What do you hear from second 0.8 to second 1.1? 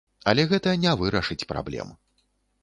не